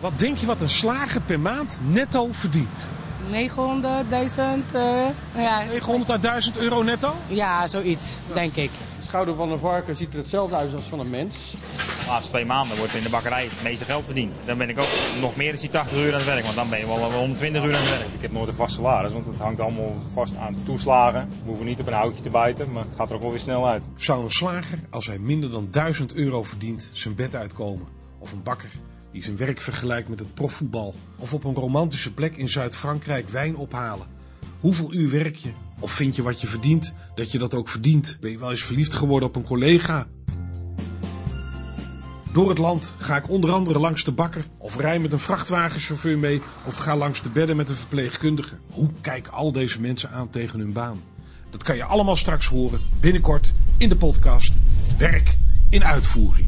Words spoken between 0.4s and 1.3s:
wat een slager